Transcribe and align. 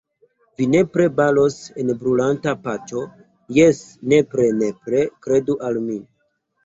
Vi 0.59 0.65
nepre 0.75 1.05
bolos 1.17 1.57
en 1.83 1.91
brulanta 1.99 2.53
peĉo, 2.63 3.03
jes, 3.61 3.83
nepre, 4.15 4.49
nepre, 4.63 5.03
kredu 5.27 5.59
al 5.69 5.79
mi! 5.89 6.01